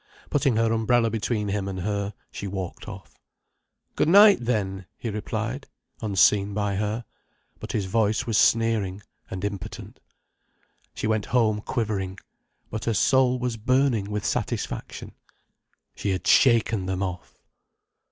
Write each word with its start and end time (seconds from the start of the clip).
Putting 0.31 0.55
her 0.55 0.73
umbrella 0.73 1.11
between 1.11 1.49
him 1.49 1.67
and 1.67 1.81
her, 1.81 2.15
she 2.31 2.47
walked 2.47 2.87
off. 2.87 3.19
"Good 3.95 4.07
night 4.09 4.39
then," 4.41 4.87
he 4.97 5.11
replied, 5.11 5.67
unseen 6.01 6.55
by 6.55 6.77
her. 6.77 7.05
But 7.59 7.73
his 7.73 7.85
voice 7.85 8.25
was 8.25 8.35
sneering 8.35 9.03
and 9.29 9.45
impotent. 9.45 9.99
She 10.95 11.05
went 11.05 11.25
home 11.27 11.61
quivering. 11.61 12.17
But 12.71 12.85
her 12.85 12.95
soul 12.95 13.37
was 13.37 13.57
burning 13.57 14.09
with 14.09 14.25
satisfaction. 14.25 15.11
She 15.93 16.09
had 16.09 16.25
shaken 16.25 16.87
them 16.87 17.03
off. 17.03 17.37